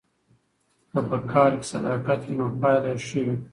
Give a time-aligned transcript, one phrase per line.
[0.91, 3.35] که په کار کې صداقت وي نو پایله یې ښه وي.